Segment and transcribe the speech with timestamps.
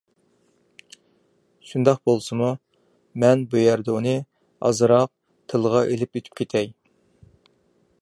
[1.71, 2.49] شۇنداق بولسىمۇ
[3.25, 4.17] مەن بۇ يەردە ئۇنى
[4.69, 5.15] ئازراق
[5.53, 6.77] تىلغا ئېلىپ ئۆتۈپ كېتەي.